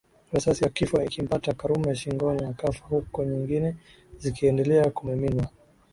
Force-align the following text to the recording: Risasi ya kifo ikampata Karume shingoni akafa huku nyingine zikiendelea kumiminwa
Risasi 0.31 0.63
ya 0.63 0.69
kifo 0.69 1.03
ikampata 1.03 1.53
Karume 1.53 1.95
shingoni 1.95 2.45
akafa 2.45 2.85
huku 2.85 3.23
nyingine 3.23 3.75
zikiendelea 4.17 4.89
kumiminwa 4.91 5.49